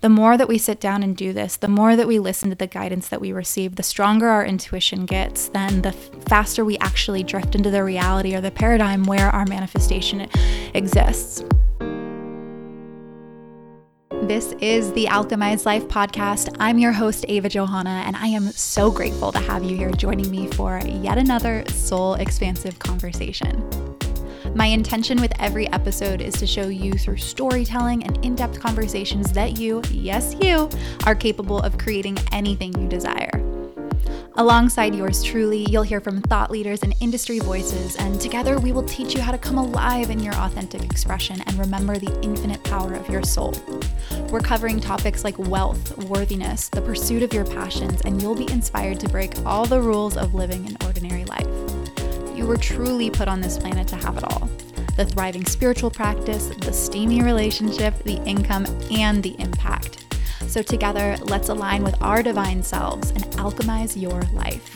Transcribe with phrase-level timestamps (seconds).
[0.00, 2.54] The more that we sit down and do this, the more that we listen to
[2.54, 7.22] the guidance that we receive, the stronger our intuition gets, then the faster we actually
[7.22, 10.26] drift into the reality or the paradigm where our manifestation
[10.72, 11.44] exists.
[14.22, 16.56] This is the Alchemized Life podcast.
[16.58, 20.30] I'm your host, Ava Johanna, and I am so grateful to have you here joining
[20.30, 23.99] me for yet another soul expansive conversation.
[24.54, 29.32] My intention with every episode is to show you through storytelling and in depth conversations
[29.32, 30.68] that you, yes, you,
[31.06, 33.30] are capable of creating anything you desire.
[34.34, 38.82] Alongside yours truly, you'll hear from thought leaders and industry voices, and together we will
[38.82, 42.94] teach you how to come alive in your authentic expression and remember the infinite power
[42.94, 43.54] of your soul.
[44.30, 48.98] We're covering topics like wealth, worthiness, the pursuit of your passions, and you'll be inspired
[49.00, 51.46] to break all the rules of living an ordinary life.
[52.40, 54.48] You were truly put on this planet to have it all
[54.96, 60.06] the thriving spiritual practice, the steamy relationship, the income, and the impact.
[60.46, 64.74] So, together, let's align with our divine selves and alchemize your life.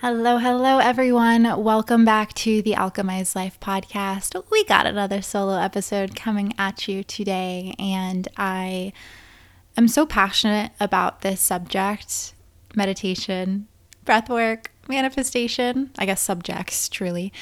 [0.00, 1.62] Hello, hello, everyone.
[1.62, 4.42] Welcome back to the Alchemized Life podcast.
[4.50, 8.94] We got another solo episode coming at you today, and I
[9.76, 12.32] am so passionate about this subject
[12.76, 13.66] meditation,
[14.04, 17.32] breath work, manifestation, I guess subjects truly.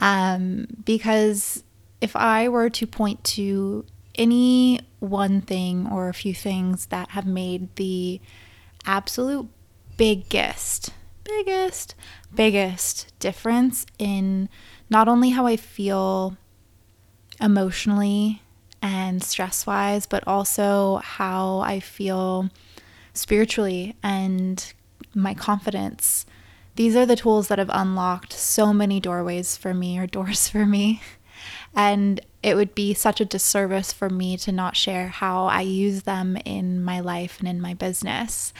[0.00, 1.64] Um, because
[2.00, 7.26] if I were to point to any one thing or a few things that have
[7.26, 8.20] made the
[8.84, 9.48] absolute
[9.96, 10.90] biggest,
[11.24, 11.94] biggest,
[12.34, 14.48] biggest difference in
[14.90, 16.36] not only how I feel
[17.40, 18.42] emotionally
[18.80, 22.50] and stress wise, but also how I feel
[23.14, 24.72] spiritually and
[25.14, 26.26] my confidence.
[26.76, 30.66] These are the tools that have unlocked so many doorways for me or doors for
[30.66, 31.02] me.
[31.74, 36.02] And it would be such a disservice for me to not share how I use
[36.02, 38.52] them in my life and in my business.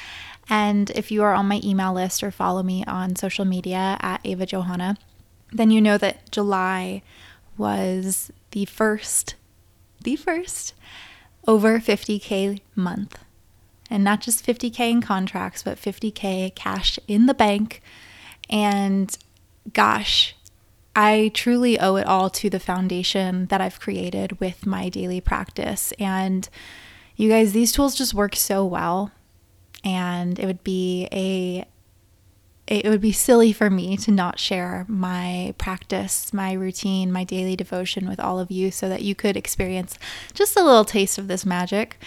[0.48, 4.20] And if you are on my email list or follow me on social media at
[4.24, 4.96] Ava Johanna,
[5.52, 7.02] then you know that July
[7.56, 9.34] was the first,
[10.02, 10.74] the first
[11.46, 13.18] over 50K month
[13.92, 17.82] and not just 50K in contracts, but 50K cash in the bank.
[18.48, 19.16] And
[19.74, 20.34] gosh,
[20.96, 25.92] I truly owe it all to the foundation that I've created with my daily practice.
[25.98, 26.48] And
[27.16, 29.10] you guys, these tools just work so well.
[29.84, 31.66] And it would be a
[32.66, 37.56] it would be silly for me to not share my practice, my routine, my daily
[37.56, 39.98] devotion with all of you so that you could experience
[40.32, 41.98] just a little taste of this magic.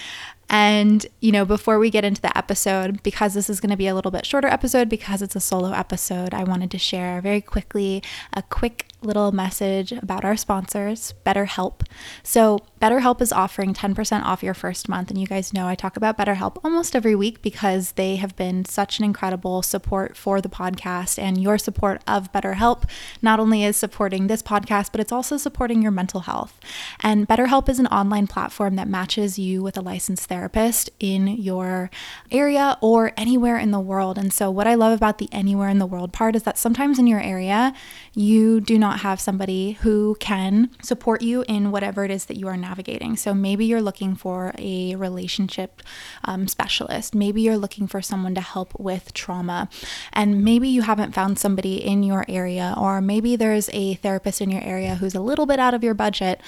[0.49, 3.87] And, you know, before we get into the episode, because this is going to be
[3.87, 7.41] a little bit shorter episode because it's a solo episode, I wanted to share very
[7.41, 11.81] quickly a quick little message about our sponsors, BetterHelp.
[12.23, 15.09] So, BetterHelp is offering 10% off your first month.
[15.09, 18.63] And you guys know I talk about BetterHelp almost every week because they have been
[18.63, 21.17] such an incredible support for the podcast.
[21.17, 22.83] And your support of BetterHelp
[23.23, 26.59] not only is supporting this podcast, but it's also supporting your mental health.
[26.99, 31.89] And BetterHelp is an online platform that matches you with a licensed therapist in your
[32.29, 34.19] area or anywhere in the world.
[34.19, 36.99] And so, what I love about the anywhere in the world part is that sometimes
[36.99, 37.73] in your area,
[38.13, 42.47] you do not have somebody who can support you in whatever it is that you
[42.47, 42.74] are navigating.
[43.15, 45.81] So maybe you're looking for a relationship
[46.23, 47.15] um, specialist.
[47.15, 49.69] Maybe you're looking for someone to help with trauma.
[50.13, 54.49] And maybe you haven't found somebody in your area, or maybe there's a therapist in
[54.49, 56.41] your area who's a little bit out of your budget.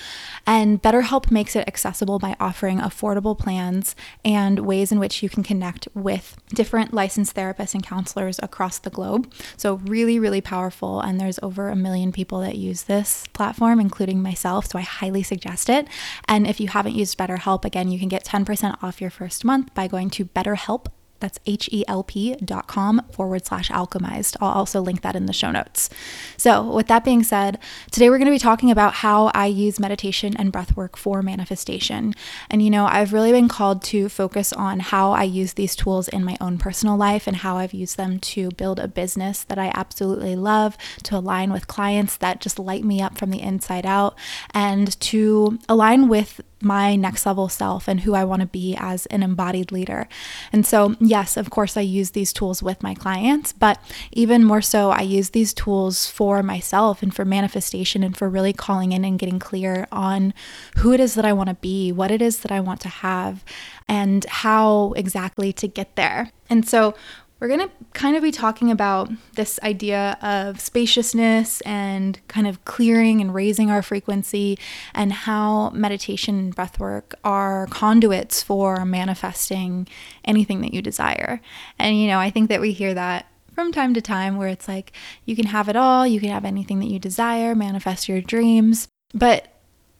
[0.46, 5.44] And BetterHelp makes it accessible by offering affordable plans and ways in which you can
[5.44, 9.32] connect with different licensed therapists and counselors across the globe.
[9.56, 11.02] So, really, really powerful.
[11.02, 14.66] And there's over a million people that use this platform, including myself.
[14.68, 15.88] So I highly suggest it.
[16.28, 19.74] And if you haven't used BetterHelp, again, you can get 10% off your first month
[19.74, 20.88] by going to BetterHelp
[21.20, 24.38] that's H-E-L-P dot com forward slash alchemized.
[24.42, 25.90] I'll also link that in the show notes.
[26.38, 27.60] So with that being said,
[27.92, 31.22] today we're going to be talking about how I use meditation and breath work for
[31.22, 32.14] manifestation.
[32.50, 36.08] And you know, I've really been called to focus on how I use these tools
[36.08, 39.58] in my own personal life and how I've used them to build a business that
[39.58, 43.86] I absolutely love, to align with clients that just light me up from the inside
[43.86, 44.18] out,
[44.54, 49.06] and to align with my next level self and who I want to be as
[49.08, 50.08] an embodied leader.
[50.52, 53.80] And so, yes, of course, I use these tools with my clients, but
[54.12, 58.54] even more so, I use these tools for myself and for manifestation and for really
[58.54, 60.34] calling in and getting clear on
[60.78, 62.90] who it is that I want to be, what it is that I want to
[62.90, 63.44] have,
[63.88, 66.32] and how exactly to get there.
[66.50, 66.96] And so,
[67.40, 72.64] we're going to kind of be talking about this idea of spaciousness and kind of
[72.66, 74.58] clearing and raising our frequency,
[74.94, 79.88] and how meditation and breathwork are conduits for manifesting
[80.26, 81.42] anything that you desire.
[81.78, 84.68] And, you know, I think that we hear that from time to time where it's
[84.68, 84.92] like,
[85.26, 88.88] you can have it all, you can have anything that you desire, manifest your dreams.
[89.14, 89.57] But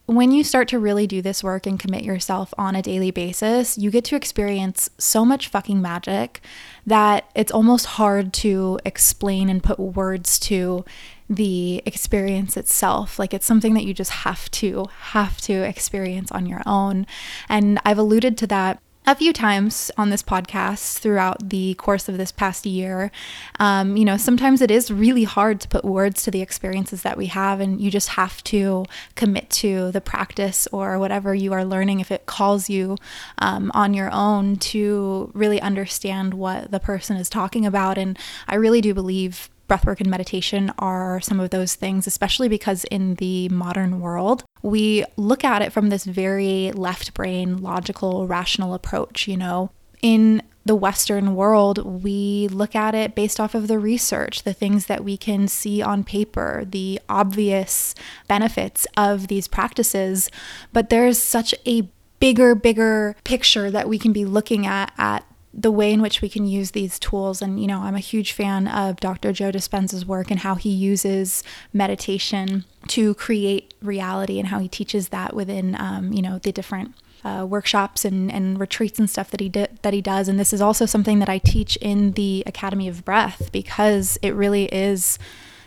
[0.08, 3.78] when you start to really do this work and commit yourself on a daily basis,
[3.78, 6.42] you get to experience so much fucking magic
[6.86, 10.86] that it's almost hard to explain and put words to
[11.30, 13.20] the experience itself.
[13.20, 17.06] Like it's something that you just have to, have to experience on your own.
[17.50, 22.18] And I've alluded to that a few times on this podcast throughout the course of
[22.18, 23.10] this past year.
[23.58, 27.18] Um, you know, sometimes it is really hard to put words to the experiences that
[27.18, 31.64] we have, and you just have to commit to the practice or whatever you are
[31.64, 32.98] learning if it calls you
[33.38, 37.98] um, on your own to really understand what the person is talking about.
[37.98, 42.84] And I really do believe breathwork and meditation are some of those things, especially because
[42.86, 48.74] in the modern world, we look at it from this very left brain, logical, rational
[48.74, 49.28] approach.
[49.28, 49.72] You know,
[50.02, 54.88] in the Western world, we look at it based off of the research, the things
[54.88, 57.96] that we can see on paper, the obvious
[58.28, 60.30] benefits of these practices.
[60.74, 65.24] But there's such a bigger, bigger picture that we can be looking at at
[65.58, 67.42] the way in which we can use these tools.
[67.42, 69.34] And, you know, I'm a huge fan of Dr.
[69.34, 71.44] Joe Dispenza's work and how he uses
[71.74, 76.94] meditation to create reality and how he teaches that within, um, you know, the different
[77.24, 80.28] uh, workshops and, and retreats and stuff that he did that he does.
[80.30, 84.36] And this is also something that I teach in the Academy of Breath because it
[84.36, 85.18] really is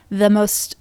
[0.08, 0.76] the most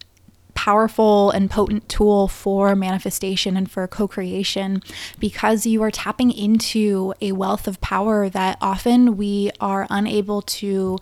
[0.59, 4.83] powerful and potent tool for manifestation and for co creation
[5.17, 10.97] because you are tapping into a wealth of power that often we are unable to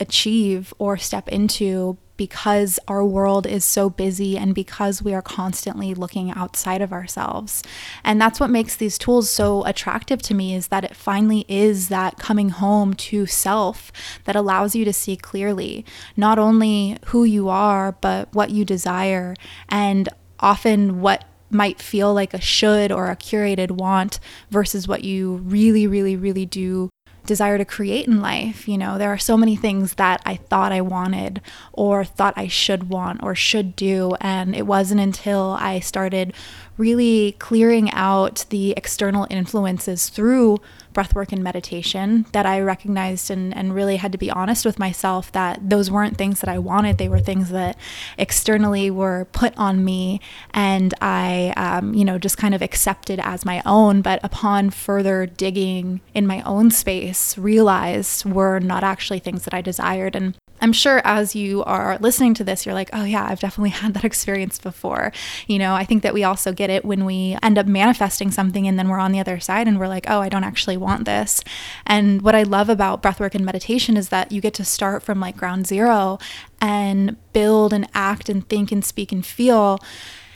[0.00, 5.92] achieve or step into because our world is so busy and because we are constantly
[5.92, 7.64] looking outside of ourselves.
[8.04, 11.88] And that's what makes these tools so attractive to me is that it finally is
[11.88, 13.90] that coming home to self
[14.22, 15.84] that allows you to see clearly
[16.16, 19.34] not only who you are, but what you desire
[19.68, 20.08] and
[20.38, 25.88] often what might feel like a should or a curated want versus what you really,
[25.88, 26.88] really, really do
[27.24, 28.68] desire to create in life.
[28.68, 31.40] You know, there are so many things that I thought I wanted
[31.72, 34.16] or thought I should want or should do.
[34.20, 36.34] And it wasn't until I started
[36.76, 40.60] really clearing out the external influences through
[40.92, 45.32] breathwork and meditation that I recognized and, and really had to be honest with myself
[45.32, 46.98] that those weren't things that I wanted.
[46.98, 47.76] They were things that
[48.18, 50.20] externally were put on me
[50.52, 54.02] and I, um, you know, just kind of accepted as my own.
[54.02, 59.60] But upon further digging in my own space, realized were not actually things that I
[59.60, 60.16] desired.
[60.16, 63.70] And I'm sure as you are listening to this, you're like, oh, yeah, I've definitely
[63.82, 65.12] had that experience before.
[65.46, 68.66] You know, I think that we also get it when we end up manifesting something
[68.66, 71.04] and then we're on the other side and we're like, oh, I don't actually want
[71.04, 71.42] this.
[71.84, 75.18] And what I love about breathwork and meditation is that you get to start from
[75.18, 76.18] like ground zero
[76.60, 79.80] and build and act and think and speak and feel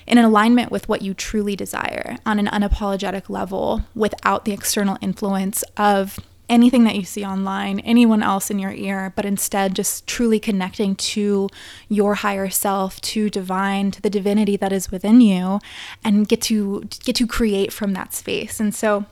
[0.07, 5.63] in alignment with what you truly desire on an unapologetic level without the external influence
[5.77, 10.39] of anything that you see online, anyone else in your ear, but instead just truly
[10.39, 11.49] connecting to
[11.89, 15.59] your higher self, to divine, to the divinity that is within you
[16.05, 18.61] and get to get to create from that space.
[18.61, 19.07] And so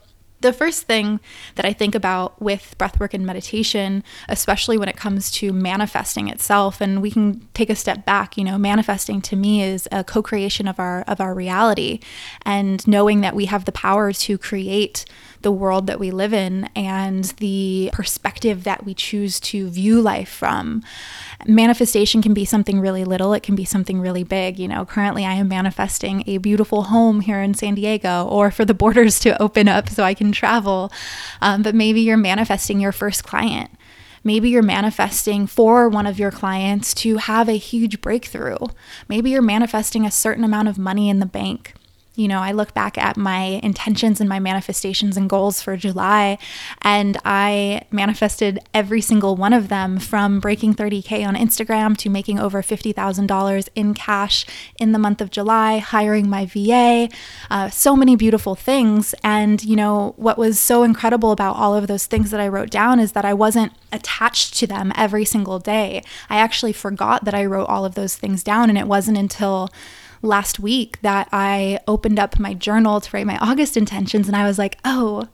[0.44, 1.20] the first thing
[1.54, 6.82] that I think about with breathwork and meditation, especially when it comes to manifesting itself,
[6.82, 10.68] and we can take a step back, you know, manifesting to me is a co-creation
[10.68, 11.98] of our of our reality
[12.44, 15.06] and knowing that we have the power to create
[15.44, 20.28] the world that we live in and the perspective that we choose to view life
[20.28, 20.82] from.
[21.46, 24.58] Manifestation can be something really little, it can be something really big.
[24.58, 28.64] You know, currently I am manifesting a beautiful home here in San Diego or for
[28.64, 30.90] the borders to open up so I can travel.
[31.40, 33.70] Um, but maybe you're manifesting your first client.
[34.24, 38.56] Maybe you're manifesting for one of your clients to have a huge breakthrough.
[39.06, 41.74] Maybe you're manifesting a certain amount of money in the bank.
[42.16, 46.38] You know, I look back at my intentions and my manifestations and goals for July,
[46.82, 52.38] and I manifested every single one of them from breaking 30K on Instagram to making
[52.38, 54.46] over $50,000 in cash
[54.78, 57.08] in the month of July, hiring my VA,
[57.50, 59.14] uh, so many beautiful things.
[59.24, 62.70] And, you know, what was so incredible about all of those things that I wrote
[62.70, 66.02] down is that I wasn't attached to them every single day.
[66.30, 69.70] I actually forgot that I wrote all of those things down, and it wasn't until
[70.24, 74.46] last week that I opened up my journal to write my August intentions and I
[74.46, 75.28] was like, oh,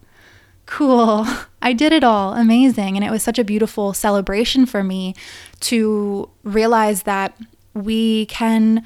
[0.66, 1.26] cool.
[1.62, 2.34] I did it all.
[2.34, 2.96] Amazing.
[2.96, 5.14] And it was such a beautiful celebration for me
[5.60, 7.38] to realize that
[7.74, 8.84] we can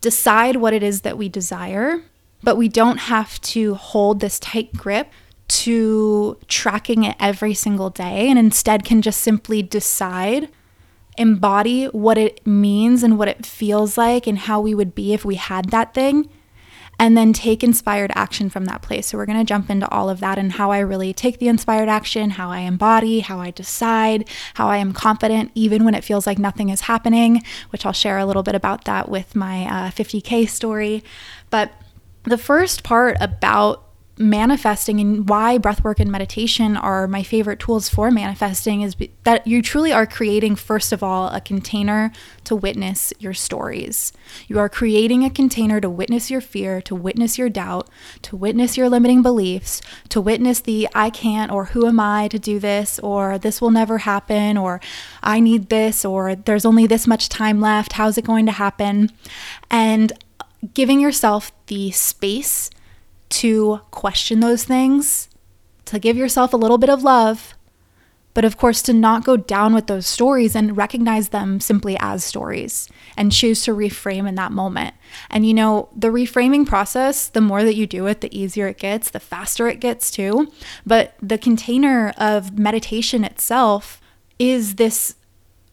[0.00, 2.02] decide what it is that we desire,
[2.42, 5.12] but we don't have to hold this tight grip
[5.48, 10.48] to tracking it every single day and instead can just simply decide,
[11.18, 15.24] embody what it means and what it feels like and how we would be if
[15.24, 16.28] we had that thing,
[17.00, 19.06] and then take inspired action from that place.
[19.06, 21.48] So, we're going to jump into all of that and how I really take the
[21.48, 26.04] inspired action, how I embody, how I decide, how I am confident even when it
[26.04, 29.64] feels like nothing is happening, which I'll share a little bit about that with my
[29.66, 31.04] uh, 50K story.
[31.50, 31.72] But
[32.24, 33.87] the first part about
[34.18, 39.62] manifesting and why breathwork and meditation are my favorite tools for manifesting is that you
[39.62, 42.12] truly are creating, first of all, a container
[42.44, 44.12] to witness your stories.
[44.46, 47.88] You are creating a container to witness your fear, to witness your doubt,
[48.22, 52.38] to witness your limiting beliefs, to witness the I can't or who am I to
[52.38, 54.80] do this or this will never happen or
[55.22, 57.94] I need this or there's only this much time left.
[57.94, 59.10] How's it going to happen?
[59.70, 60.12] And
[60.74, 62.70] giving yourself the space
[63.30, 65.28] to question those things,
[65.86, 67.54] to give yourself a little bit of love,
[68.34, 72.22] but of course, to not go down with those stories and recognize them simply as
[72.22, 74.94] stories and choose to reframe in that moment.
[75.28, 78.78] And you know, the reframing process, the more that you do it, the easier it
[78.78, 80.52] gets, the faster it gets too.
[80.86, 84.00] But the container of meditation itself
[84.38, 85.16] is this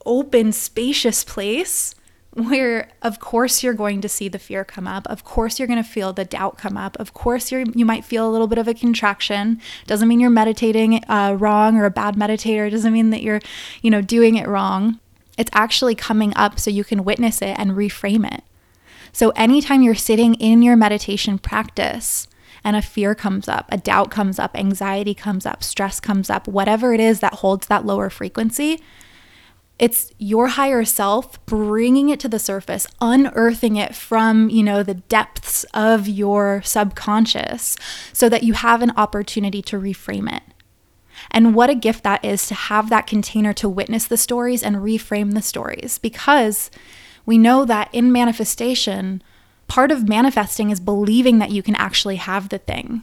[0.04, 1.94] open, spacious place
[2.36, 5.08] where of course you're going to see the fear come up.
[5.08, 6.98] Of course you're going to feel the doubt come up.
[7.00, 9.60] Of course you you might feel a little bit of a contraction.
[9.88, 12.70] Doesn't mean you're meditating uh, wrong or a bad meditator.
[12.70, 13.40] Doesn't mean that you're
[13.82, 15.00] you know doing it wrong.
[15.38, 18.44] It's actually coming up so you can witness it and reframe it.
[19.14, 22.28] So anytime you're sitting in your meditation practice
[22.66, 26.50] and a fear comes up, a doubt comes up, anxiety comes up, stress comes up,
[26.50, 28.82] whatever it is that holds that lower frequency,
[29.78, 34.94] it's your higher self bringing it to the surface unearthing it from you know the
[34.94, 37.76] depths of your subconscious
[38.14, 40.44] so that you have an opportunity to reframe it.
[41.32, 44.78] And what a gift that is to have that container to witness the stories and
[44.78, 46.70] reframe the stories because
[47.26, 49.22] we know that in manifestation
[49.68, 53.02] part of manifesting is believing that you can actually have the thing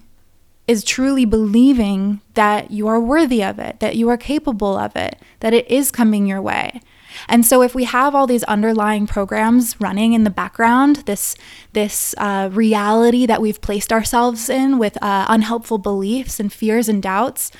[0.73, 5.21] is truly believing that you are worthy of it, that you are capable of it,
[5.41, 6.81] that it is coming your way.
[7.29, 11.37] And so, if we have all these underlying programs running in the background, this
[11.75, 17.02] this uh, reality that we've placed ourselves in with uh, unhelpful beliefs and fears and
[17.02, 17.52] doubts,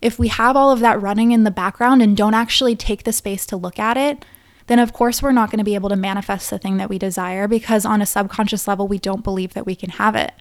[0.00, 3.12] if we have all of that running in the background and don't actually take the
[3.12, 4.24] space to look at it,
[4.68, 6.98] then of course we're not going to be able to manifest the thing that we
[6.98, 10.32] desire because on a subconscious level we don't believe that we can have it.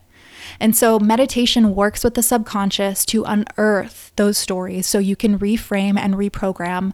[0.60, 5.98] And so meditation works with the subconscious to unearth those stories so you can reframe
[5.98, 6.94] and reprogram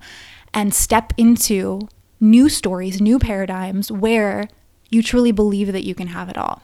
[0.53, 1.87] and step into
[2.19, 4.47] new stories, new paradigms where
[4.89, 6.61] you truly believe that you can have it all.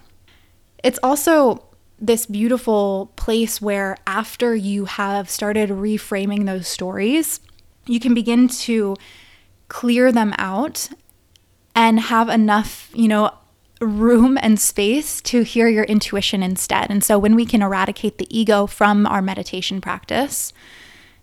[0.83, 1.65] It's also
[1.99, 7.41] this beautiful place where after you have started reframing those stories,
[7.85, 8.95] you can begin to
[9.67, 10.89] clear them out
[11.75, 13.31] and have enough, you know,
[13.79, 16.89] room and space to hear your intuition instead.
[16.89, 20.53] And so when we can eradicate the ego from our meditation practice,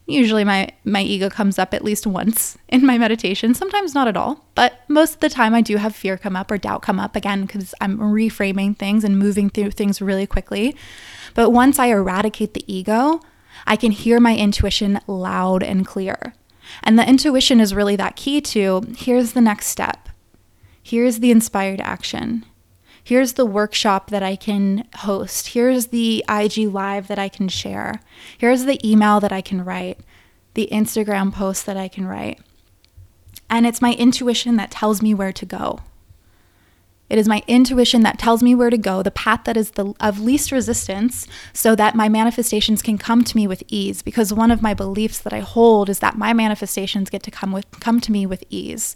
[0.06, 4.16] usually my my ego comes up at least once in my meditation, sometimes not at
[4.16, 6.98] all, but most of the time I do have fear come up or doubt come
[6.98, 10.74] up again cuz I'm reframing things and moving through things really quickly.
[11.34, 13.20] But once I eradicate the ego,
[13.66, 16.34] I can hear my intuition loud and clear.
[16.82, 20.08] And the intuition is really that key to here's the next step.
[20.86, 22.44] Here's the inspired action.
[23.02, 25.48] Here's the workshop that I can host.
[25.48, 28.00] Here's the IG live that I can share.
[28.38, 29.98] Here's the email that I can write,
[30.54, 32.38] the Instagram post that I can write.
[33.50, 35.80] And it's my intuition that tells me where to go.
[37.08, 39.94] It is my intuition that tells me where to go, the path that is the
[40.00, 44.02] of least resistance, so that my manifestations can come to me with ease.
[44.02, 47.52] Because one of my beliefs that I hold is that my manifestations get to come
[47.52, 48.94] with come to me with ease.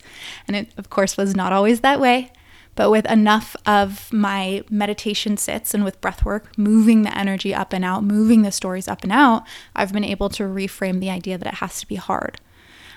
[0.49, 2.33] And it of course was not always that way.
[2.77, 7.73] But with enough of my meditation sits and with breath work, moving the energy up
[7.73, 9.43] and out, moving the stories up and out,
[9.75, 12.41] I've been able to reframe the idea that it has to be hard.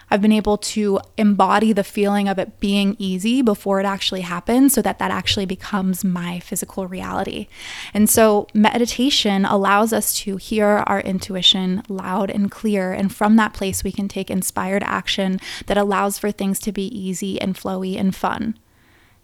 [0.09, 4.73] I've been able to embody the feeling of it being easy before it actually happens
[4.73, 7.47] so that that actually becomes my physical reality.
[7.93, 12.93] And so meditation allows us to hear our intuition loud and clear.
[12.93, 16.87] And from that place, we can take inspired action that allows for things to be
[16.87, 18.57] easy and flowy and fun.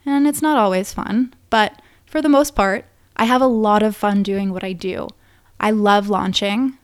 [0.06, 3.96] And it's not always fun, but for the most part, I have a lot of
[3.96, 5.10] fun doing what I do.
[5.60, 6.79] I love launching.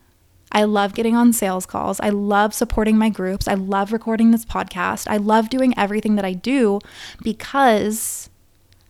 [0.52, 2.00] I love getting on sales calls.
[2.00, 3.48] I love supporting my groups.
[3.48, 5.06] I love recording this podcast.
[5.08, 6.80] I love doing everything that I do
[7.22, 8.30] because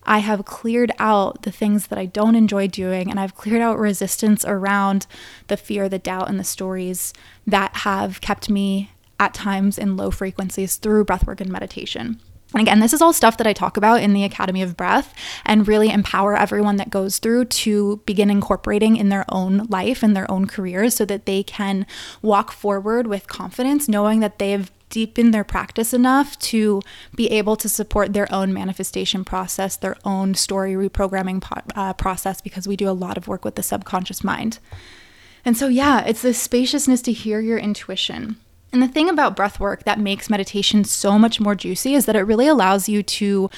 [0.03, 3.77] I have cleared out the things that I don't enjoy doing and I've cleared out
[3.77, 5.05] resistance around
[5.47, 7.13] the fear, the doubt, and the stories
[7.45, 12.21] that have kept me at times in low frequencies through breathwork and meditation.
[12.53, 15.13] And again, this is all stuff that I talk about in the Academy of Breath
[15.45, 20.15] and really empower everyone that goes through to begin incorporating in their own life and
[20.15, 21.85] their own careers so that they can
[22.21, 26.81] walk forward with confidence, knowing that they've deepened their practice enough to
[27.13, 32.39] be able to support their own manifestation process, their own story reprogramming po- uh, process,
[32.39, 34.59] because we do a lot of work with the subconscious mind.
[35.43, 38.37] And so, yeah, it's this spaciousness to hear your intuition
[38.77, 42.15] and the thing about breath work that makes meditation so much more juicy is that
[42.15, 43.49] it really allows you to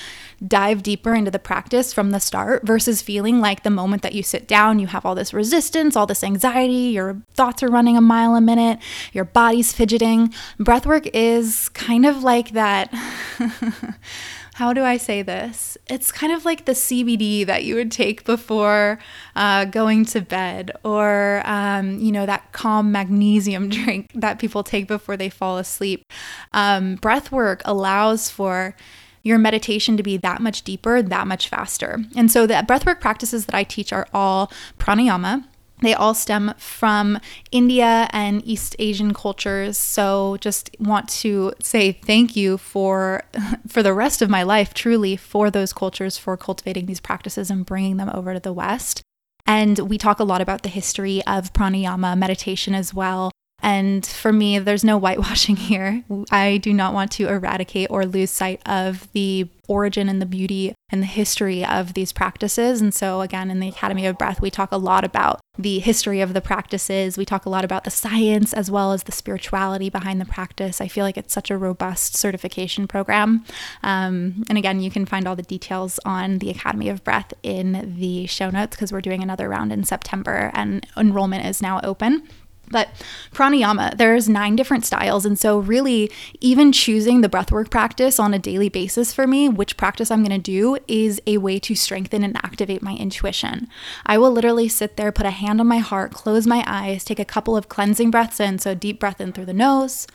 [0.47, 4.23] dive deeper into the practice from the start versus feeling like the moment that you
[4.23, 8.01] sit down, you have all this resistance, all this anxiety, your thoughts are running a
[8.01, 8.79] mile a minute,
[9.11, 10.33] your body's fidgeting.
[10.57, 12.89] Breath work is kind of like that.
[14.59, 15.77] how do I say this?
[15.87, 18.99] It's kind of like the CBD that you would take before
[19.33, 24.85] uh, going to bed, or, um, you know, that calm magnesium drink that people take
[24.85, 26.03] before they fall asleep.
[26.51, 28.75] Um, breath work allows for
[29.23, 32.03] your meditation to be that much deeper, that much faster.
[32.17, 35.45] And so the breathwork practices that I teach are all pranayama,
[35.81, 37.19] they all stem from
[37.51, 39.77] India and East Asian cultures.
[39.77, 43.23] So just want to say thank you for
[43.67, 47.65] for the rest of my life truly for those cultures for cultivating these practices and
[47.65, 49.01] bringing them over to the West.
[49.45, 53.31] And we talk a lot about the history of pranayama meditation as well.
[53.61, 56.03] And for me, there's no whitewashing here.
[56.31, 60.73] I do not want to eradicate or lose sight of the origin and the beauty
[60.91, 62.81] and the history of these practices.
[62.81, 66.21] And so, again, in the Academy of Breath, we talk a lot about the history
[66.21, 67.17] of the practices.
[67.17, 70.81] We talk a lot about the science as well as the spirituality behind the practice.
[70.81, 73.45] I feel like it's such a robust certification program.
[73.83, 77.95] Um, and again, you can find all the details on the Academy of Breath in
[77.99, 82.27] the show notes because we're doing another round in September and enrollment is now open.
[82.69, 82.89] But
[83.33, 85.25] pranayama, there's nine different styles.
[85.25, 89.77] And so, really, even choosing the breathwork practice on a daily basis for me, which
[89.77, 93.67] practice I'm going to do, is a way to strengthen and activate my intuition.
[94.05, 97.19] I will literally sit there, put a hand on my heart, close my eyes, take
[97.19, 98.59] a couple of cleansing breaths in.
[98.59, 100.07] So, deep breath in through the nose,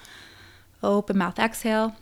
[0.83, 1.97] open mouth exhale.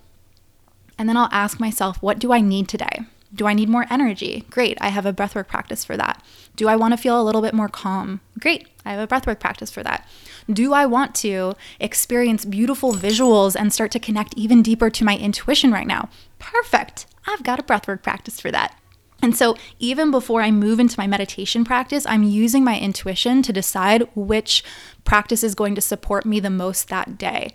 [0.99, 3.01] And then I'll ask myself, what do I need today?
[3.35, 4.45] Do I need more energy?
[4.51, 6.23] Great, I have a breathwork practice for that.
[6.55, 8.21] Do I want to feel a little bit more calm?
[8.39, 10.07] Great, I have a breathwork practice for that.
[10.51, 15.17] Do I want to experience beautiful visuals and start to connect even deeper to my
[15.17, 16.11] intuition right now?
[16.39, 18.77] Perfect, I've got a breathwork practice for that.
[19.23, 23.53] And so, even before I move into my meditation practice, I'm using my intuition to
[23.53, 24.65] decide which
[25.05, 27.55] practice is going to support me the most that day.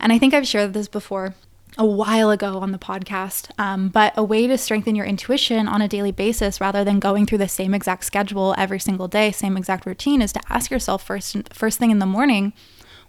[0.00, 1.36] And I think I've shared this before
[1.78, 3.50] a while ago on the podcast.
[3.58, 7.26] Um, but a way to strengthen your intuition on a daily basis rather than going
[7.26, 11.04] through the same exact schedule every single day, same exact routine, is to ask yourself
[11.04, 12.52] first, first thing in the morning,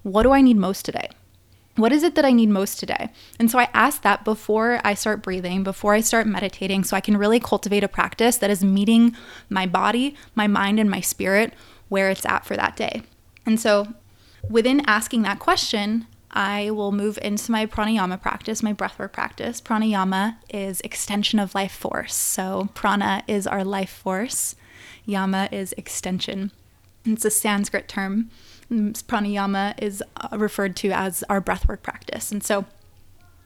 [0.03, 1.09] what do I need most today?
[1.75, 3.09] What is it that I need most today?
[3.39, 7.01] And so I ask that before I start breathing, before I start meditating, so I
[7.01, 9.15] can really cultivate a practice that is meeting
[9.49, 11.53] my body, my mind, and my spirit
[11.87, 13.03] where it's at for that day.
[13.45, 13.93] And so
[14.49, 19.59] within asking that question, I will move into my pranayama practice, my breathwork practice.
[19.59, 22.13] Pranayama is extension of life force.
[22.13, 24.55] So, prana is our life force,
[25.03, 26.51] yama is extension.
[27.05, 28.29] It's a Sanskrit term.
[28.69, 32.31] Pranayama is uh, referred to as our breathwork practice.
[32.31, 32.65] And so,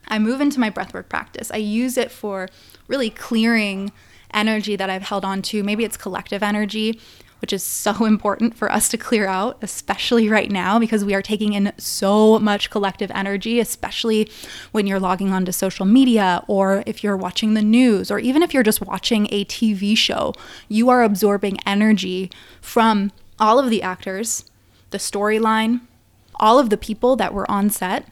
[0.08, 1.50] I move into my breathwork practice.
[1.50, 2.50] I use it for
[2.88, 3.90] really clearing
[4.34, 5.62] energy that I've held on to.
[5.62, 7.00] Maybe it's collective energy
[7.42, 11.20] which is so important for us to clear out, especially right now, because we are
[11.20, 14.30] taking in so much collective energy, especially
[14.70, 18.54] when you're logging onto social media or if you're watching the news or even if
[18.54, 20.32] you're just watching a TV show.
[20.68, 22.30] You are absorbing energy
[22.62, 24.48] from all of the actors,
[24.90, 25.80] the storyline,
[26.36, 28.06] all of the people that were on set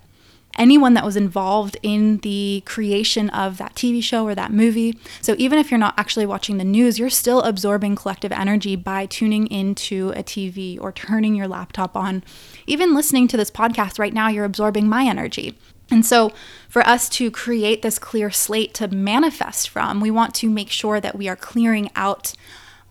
[0.58, 4.98] anyone that was involved in the creation of that TV show or that movie.
[5.22, 9.06] So even if you're not actually watching the news, you're still absorbing collective energy by
[9.06, 12.22] tuning into a TV or turning your laptop on.
[12.66, 15.56] Even listening to this podcast right now, you're absorbing my energy.
[15.90, 16.30] And so,
[16.68, 21.00] for us to create this clear slate to manifest from, we want to make sure
[21.00, 22.32] that we are clearing out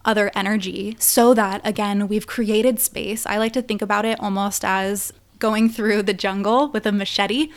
[0.04, 3.26] other energy so that, again, we've created space.
[3.26, 7.50] I like to think about it almost as going through the jungle with a machete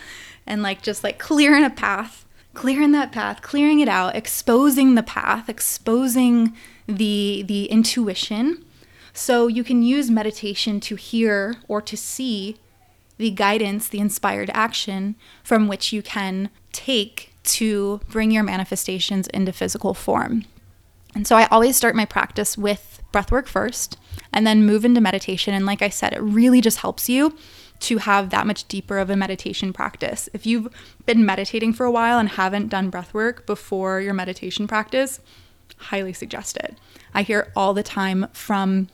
[0.46, 5.02] and like just like clearing a path, clearing that path, clearing it out, exposing the
[5.02, 8.64] path, exposing the the intuition
[9.12, 12.56] So you can use meditation to hear or to see
[13.18, 19.52] the guidance, the inspired action from which you can take to bring your manifestations into
[19.52, 20.44] physical form.
[21.14, 23.98] And so I always start my practice with breathwork first
[24.32, 25.52] and then move into meditation.
[25.52, 27.36] And like I said, it really just helps you
[27.82, 30.28] to have that much deeper of a meditation practice.
[30.32, 30.68] If you've
[31.06, 35.20] been meditating for a while and haven't done breath work before your meditation practice,
[35.76, 36.76] highly suggest it.
[37.14, 38.88] I hear all the time from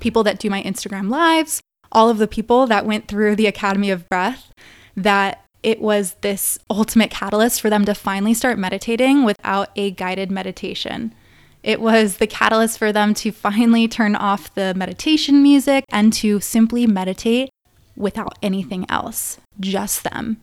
[0.00, 3.90] people that do my Instagram lives, all of the people that went through the Academy
[3.90, 4.52] of Breath,
[4.96, 10.30] that it was this ultimate catalyst for them to finally start meditating without a guided
[10.30, 11.14] meditation.
[11.62, 16.40] It was the catalyst for them to finally turn off the meditation music and to
[16.40, 17.50] simply meditate
[17.96, 20.40] without anything else, just them.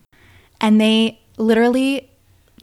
[0.60, 2.10] And they literally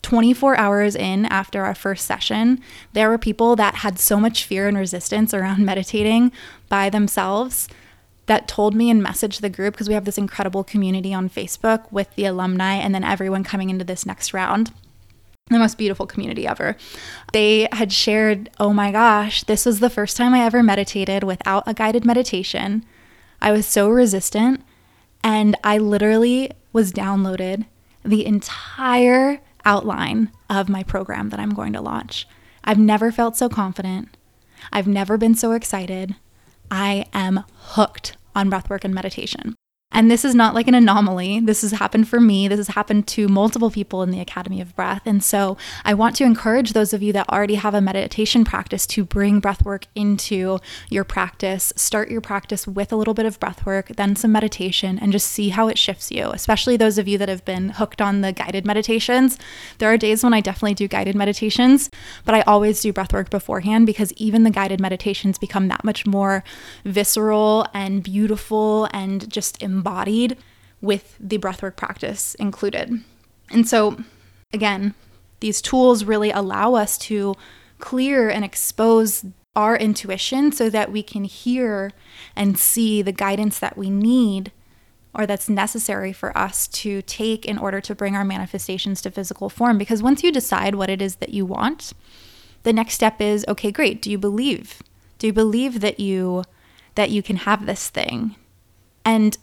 [0.04, 2.62] 24 hours in after our first session,
[2.94, 6.32] there were people that had so much fear and resistance around meditating
[6.70, 7.68] by themselves
[8.28, 11.92] that told me and messaged the group because we have this incredible community on Facebook
[11.92, 14.72] with the alumni and then everyone coming into this next round.
[15.50, 16.76] The most beautiful community ever.
[17.32, 21.64] They had shared, oh my gosh, this was the first time I ever meditated without
[21.66, 22.84] a guided meditation.
[23.42, 24.62] I was so resistant,
[25.28, 27.66] and I literally was downloaded
[28.06, 32.26] the entire outline of my program that I'm going to launch.
[32.64, 34.16] I've never felt so confident.
[34.72, 36.16] I've never been so excited.
[36.72, 39.56] I am hooked on breathwork and meditation.
[39.90, 41.40] And this is not like an anomaly.
[41.40, 42.48] This has happened for me.
[42.48, 45.02] This has happened to multiple people in the Academy of Breath.
[45.06, 48.86] And so I want to encourage those of you that already have a meditation practice
[48.88, 51.72] to bring breathwork into your practice.
[51.78, 55.50] Start your practice with a little bit of breathwork, then some meditation, and just see
[55.50, 58.66] how it shifts you, especially those of you that have been hooked on the guided
[58.66, 59.40] meditations.
[59.78, 61.90] There are days when I definitely do guided meditations,
[62.26, 66.44] but I always do breathwork beforehand because even the guided meditations become that much more
[66.84, 70.38] visceral and beautiful and just embodied
[70.82, 73.04] with the breathwork practice included.
[73.52, 73.98] And so,
[74.54, 74.94] again,
[75.40, 77.36] these tools really allow us to
[77.80, 81.92] clear and expose our intuition so that we can hear
[82.36, 84.52] and see the guidance that we need
[85.14, 89.50] or that's necessary for us to take in order to bring our manifestations to physical
[89.50, 89.78] form.
[89.78, 91.94] Because once you decide what it is that you want,
[92.62, 94.02] the next step is okay, great.
[94.02, 94.84] Do you believe?
[95.18, 96.44] Do you believe that you
[96.94, 98.36] that you can have this thing?
[99.04, 99.38] And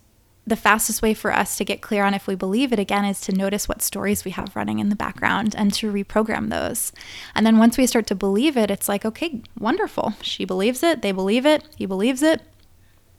[0.47, 3.21] the fastest way for us to get clear on if we believe it again is
[3.23, 6.93] to notice what stories we have running in the background and to reprogram those.
[7.35, 10.15] And then once we start to believe it, it's like, okay, wonderful.
[10.21, 12.43] She believes it, they believe it, he believes it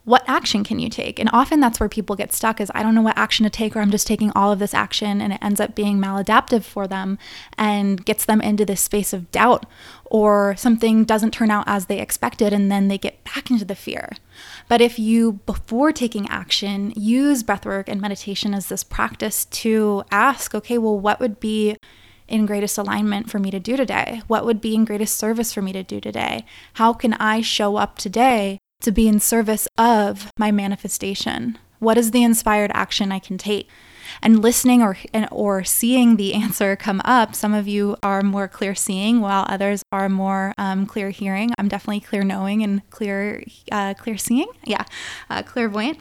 [0.06, 1.18] what action can you take?
[1.18, 3.74] And often that's where people get stuck is I don't know what action to take
[3.74, 6.86] or I'm just taking all of this action and it ends up being maladaptive for
[6.86, 7.18] them
[7.58, 9.66] and gets them into this space of doubt
[10.04, 13.74] or something doesn't turn out as they expected and then they get back into the
[13.74, 14.12] fear.
[14.68, 20.54] But if you before taking action use breathwork and meditation as this practice to ask,
[20.54, 21.76] okay, well what would be
[22.28, 24.22] in greatest alignment for me to do today?
[24.28, 26.46] What would be in greatest service for me to do today?
[26.74, 31.58] How can I show up today to be in service of my manifestation?
[31.78, 33.68] What is the inspired action I can take?
[34.22, 34.96] And listening or
[35.30, 39.82] or seeing the answer come up, some of you are more clear seeing, while others
[39.90, 41.50] are more um, clear hearing.
[41.58, 44.46] I'm definitely clear knowing and clear uh, clear seeing.
[44.64, 44.84] Yeah,
[45.28, 45.98] uh, clairvoyant.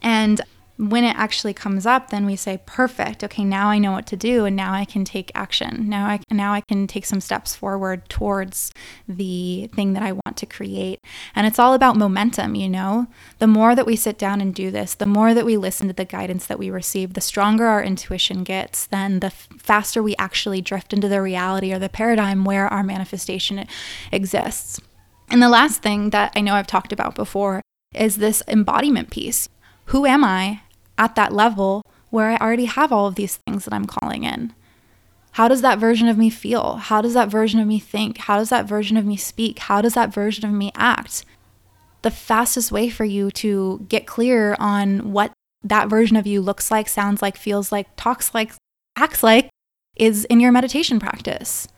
[0.00, 0.40] And
[0.88, 3.22] when it actually comes up, then we say, perfect.
[3.22, 5.90] Okay, now I know what to do, and now I can take action.
[5.90, 8.72] Now I now I can take some steps forward towards
[9.06, 11.00] the thing that I want to create.
[11.34, 13.08] And it's all about momentum, you know.
[13.40, 15.92] The more that we sit down and do this, the more that we listen to
[15.92, 18.86] the guidance that we receive, the stronger our intuition gets.
[18.86, 23.66] Then the faster we actually drift into the reality or the paradigm where our manifestation
[24.10, 24.80] exists.
[25.28, 27.60] And the last thing that I know I've talked about before
[27.94, 29.48] is this embodiment piece.
[29.86, 30.62] Who am I
[31.00, 34.52] at that level where I already have all of these things that I'm calling in.
[35.32, 36.76] How does that version of me feel?
[36.76, 38.18] How does that version of me think?
[38.18, 39.60] How does that version of me speak?
[39.60, 41.24] How does that version of me act?
[42.02, 45.32] The fastest way for you to get clear on what
[45.62, 48.52] that version of you looks like, sounds like, feels like, talks like,
[48.96, 49.48] acts like
[49.96, 51.68] is in your meditation practice.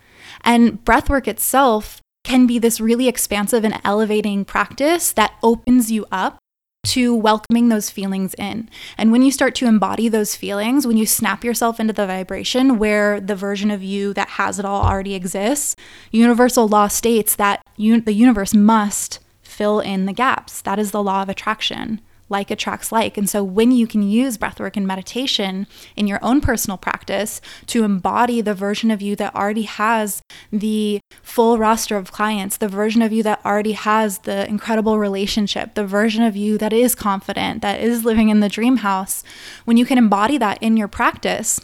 [0.43, 6.39] And breathwork itself can be this really expansive and elevating practice that opens you up
[6.85, 8.69] to welcoming those feelings in.
[8.99, 12.77] And when you start to embody those feelings, when you snap yourself into the vibration
[12.77, 15.77] where the version of you that has it all already exists,
[16.11, 20.61] universal law states that un- the universe must fill in the gaps.
[20.63, 22.01] That is the law of attraction.
[22.33, 23.17] Like attracts like.
[23.17, 27.85] And so when you can use breathwork and meditation in your own personal practice to
[27.85, 33.03] embody the version of you that already has the full roster of clients, the version
[33.03, 37.63] of you that already has the incredible relationship, the version of you that is confident,
[37.63, 39.23] that is living in the dream house,
[39.65, 41.61] when you can embody that in your practice,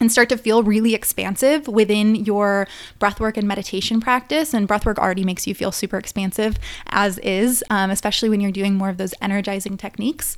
[0.00, 2.66] and start to feel really expansive within your
[3.00, 4.52] breathwork and meditation practice.
[4.52, 8.74] And breathwork already makes you feel super expansive as is, um, especially when you're doing
[8.74, 10.36] more of those energizing techniques.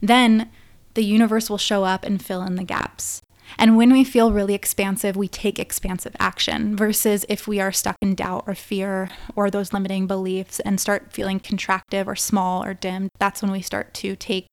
[0.00, 0.50] Then
[0.94, 3.22] the universe will show up and fill in the gaps.
[3.58, 7.96] And when we feel really expansive, we take expansive action versus if we are stuck
[8.00, 12.72] in doubt or fear or those limiting beliefs and start feeling contractive or small or
[12.72, 14.46] dim, that's when we start to take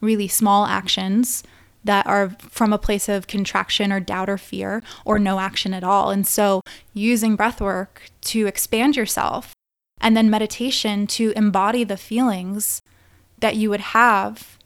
[0.00, 1.42] really small actions
[1.86, 5.84] that are from a place of contraction or doubt or fear or no action at
[5.84, 6.10] all.
[6.10, 6.60] And so
[6.92, 9.52] using breath work to expand yourself
[10.00, 12.82] and then meditation to embody the feelings
[13.38, 14.58] that you would have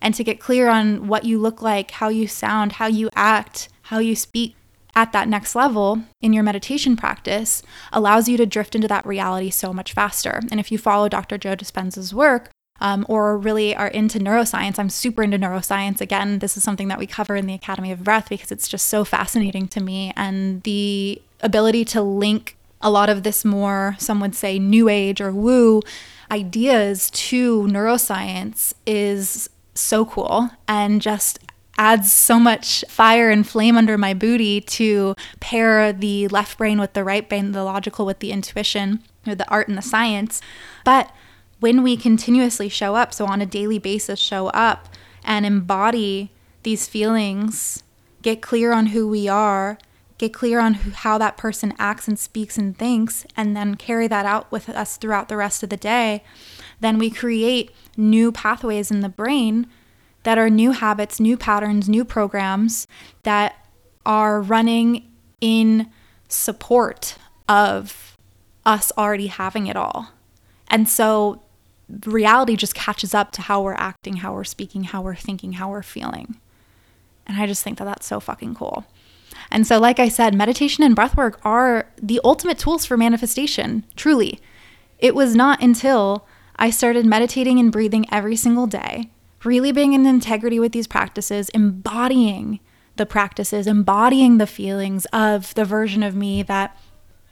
[0.00, 3.68] and to get clear on what you look like, how you sound, how you act,
[3.82, 4.54] how you speak
[4.94, 7.62] at that next level in your meditation practice
[7.92, 10.40] allows you to drift into that reality so much faster.
[10.50, 11.38] And if you follow Dr.
[11.38, 14.78] Joe Dispenza's work, um, or really are into neuroscience.
[14.78, 16.00] I'm super into neuroscience.
[16.00, 18.86] Again, this is something that we cover in the Academy of Breath because it's just
[18.86, 20.12] so fascinating to me.
[20.16, 25.20] And the ability to link a lot of this more, some would say, new age
[25.20, 25.82] or woo
[26.30, 31.38] ideas to neuroscience is so cool and just
[31.78, 36.92] adds so much fire and flame under my booty to pair the left brain with
[36.92, 40.40] the right brain, the logical with the intuition, the art and the science.
[40.84, 41.10] But
[41.60, 44.88] when we continuously show up, so on a daily basis, show up
[45.24, 46.30] and embody
[46.62, 47.82] these feelings,
[48.22, 49.78] get clear on who we are,
[50.18, 54.06] get clear on who, how that person acts and speaks and thinks, and then carry
[54.08, 56.22] that out with us throughout the rest of the day,
[56.80, 59.66] then we create new pathways in the brain
[60.24, 62.86] that are new habits, new patterns, new programs
[63.22, 63.66] that
[64.04, 65.90] are running in
[66.28, 67.16] support
[67.48, 68.16] of
[68.66, 70.12] us already having it all.
[70.68, 71.42] And so
[72.06, 75.70] reality just catches up to how we're acting, how we're speaking, how we're thinking, how
[75.70, 76.36] we're feeling.
[77.26, 78.84] And I just think that that's so fucking cool.
[79.50, 84.40] And so, like I said, meditation and breathwork are the ultimate tools for manifestation, truly.
[84.98, 89.10] It was not until I started meditating and breathing every single day,
[89.44, 92.60] really being in integrity with these practices, embodying
[92.96, 96.76] the practices, embodying the feelings of the version of me that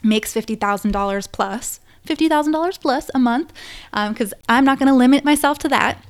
[0.02, 3.52] makes $50,000 plus $50,000 plus a month
[3.92, 6.04] because um, I'm not going to limit myself to that.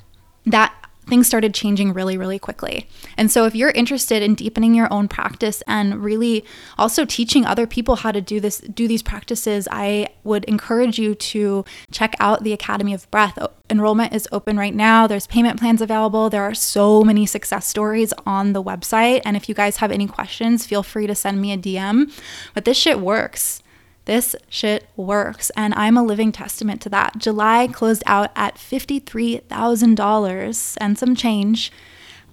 [0.45, 0.73] That
[1.07, 2.89] things started changing really, really quickly.
[3.17, 6.45] And so, if you're interested in deepening your own practice and really
[6.79, 11.15] also teaching other people how to do this, do these practices, I would encourage you
[11.15, 13.39] to check out the Academy of Breath.
[13.71, 15.07] Enrollment is open right now.
[15.07, 16.31] There's payment plans available.
[16.31, 19.23] There are so many success stories on the website.
[19.25, 22.13] And if you guys have any questions, feel free to send me a DM.
[22.55, 23.63] But this shit works.
[24.07, 25.51] This shit works.
[25.51, 27.19] And I'm a living testament to that.
[27.19, 31.71] July closed out at $53,000 and some change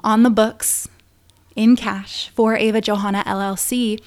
[0.03, 0.87] on the books
[1.55, 4.01] in cash for Ava Johanna LLC.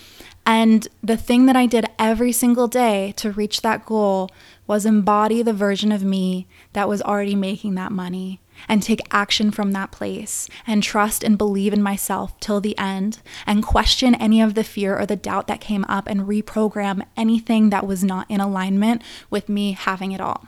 [0.45, 4.31] And the thing that I did every single day to reach that goal
[4.67, 9.51] was embody the version of me that was already making that money and take action
[9.51, 14.41] from that place and trust and believe in myself till the end and question any
[14.41, 18.31] of the fear or the doubt that came up and reprogram anything that was not
[18.31, 20.47] in alignment with me having it all.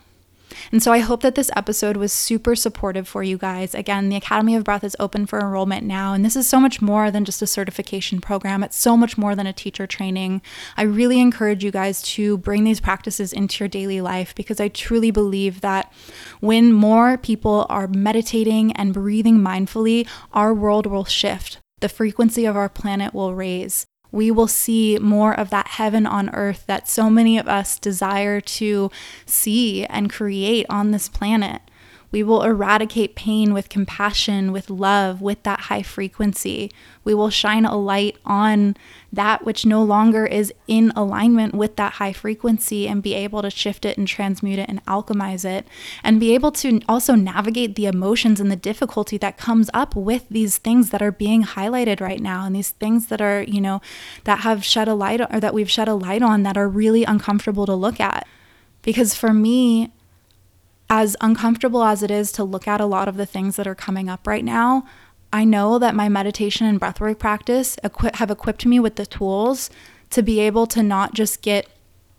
[0.72, 3.74] And so I hope that this episode was super supportive for you guys.
[3.74, 6.80] Again, the Academy of Breath is open for enrollment now, and this is so much
[6.80, 8.62] more than just a certification program.
[8.62, 10.42] It's so much more than a teacher training.
[10.76, 14.68] I really encourage you guys to bring these practices into your daily life because I
[14.68, 15.92] truly believe that
[16.40, 21.58] when more people are meditating and breathing mindfully, our world will shift.
[21.80, 26.30] The frequency of our planet will raise we will see more of that heaven on
[26.30, 28.90] earth that so many of us desire to
[29.26, 31.62] see and create on this planet.
[32.10, 36.70] We will eradicate pain with compassion, with love, with that high frequency.
[37.04, 38.76] We will shine a light on
[39.12, 43.50] that which no longer is in alignment with that high frequency and be able to
[43.50, 45.66] shift it and transmute it and alchemize it
[46.02, 50.26] and be able to also navigate the emotions and the difficulty that comes up with
[50.30, 53.82] these things that are being highlighted right now and these things that are, you know,
[54.24, 57.04] that have shed a light or that we've shed a light on that are really
[57.04, 58.26] uncomfortable to look at.
[58.82, 59.92] Because for me,
[60.90, 63.74] as uncomfortable as it is to look at a lot of the things that are
[63.74, 64.86] coming up right now,
[65.32, 69.68] I know that my meditation and breathwork practice equi- have equipped me with the tools
[70.10, 71.68] to be able to not just get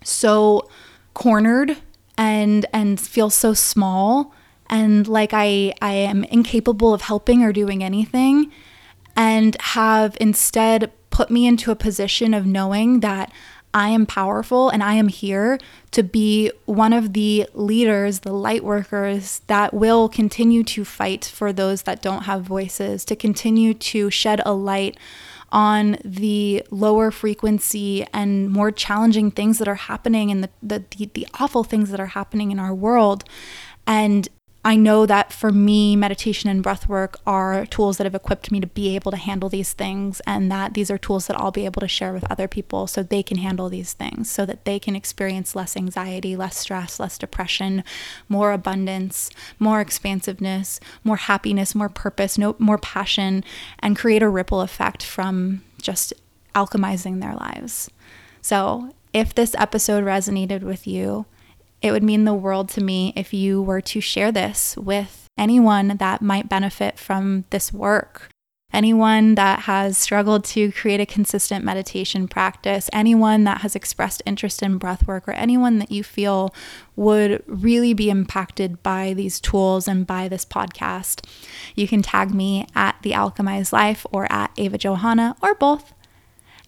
[0.04, 0.68] so
[1.12, 1.78] cornered
[2.16, 4.32] and and feel so small
[4.70, 8.52] and like I, I am incapable of helping or doing anything,
[9.16, 13.32] and have instead put me into a position of knowing that
[13.72, 15.58] I am powerful and I am here
[15.92, 21.52] to be one of the leaders, the light workers that will continue to fight for
[21.52, 24.96] those that don't have voices, to continue to shed a light
[25.52, 31.10] on the lower frequency and more challenging things that are happening and the, the, the,
[31.14, 33.24] the awful things that are happening in our world.
[33.86, 34.28] And
[34.62, 38.60] I know that for me, meditation and breath work are tools that have equipped me
[38.60, 41.64] to be able to handle these things, and that these are tools that I'll be
[41.64, 44.78] able to share with other people so they can handle these things, so that they
[44.78, 47.82] can experience less anxiety, less stress, less depression,
[48.28, 53.42] more abundance, more expansiveness, more happiness, more purpose, no, more passion,
[53.78, 56.12] and create a ripple effect from just
[56.54, 57.90] alchemizing their lives.
[58.42, 61.24] So, if this episode resonated with you,
[61.82, 65.96] it would mean the world to me if you were to share this with anyone
[65.98, 68.28] that might benefit from this work.
[68.72, 74.62] Anyone that has struggled to create a consistent meditation practice, anyone that has expressed interest
[74.62, 76.54] in breath work, or anyone that you feel
[76.94, 81.26] would really be impacted by these tools and by this podcast,
[81.74, 85.92] you can tag me at The Alchemized Life or at Ava Johanna or both.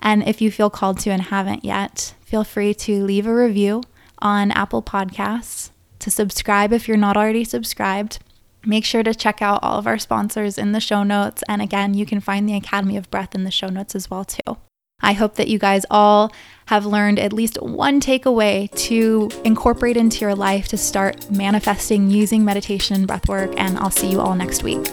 [0.01, 3.83] And if you feel called to and haven't yet, feel free to leave a review
[4.23, 8.19] on Apple Podcasts, to subscribe if you're not already subscribed.
[8.65, 11.43] Make sure to check out all of our sponsors in the show notes.
[11.49, 14.25] And again, you can find the Academy of Breath in the show notes as well
[14.25, 14.57] too.
[15.01, 16.33] I hope that you guys all
[16.67, 22.45] have learned at least one takeaway to incorporate into your life to start manifesting using
[22.45, 23.53] meditation and breath work.
[23.57, 24.87] And I'll see you all next week.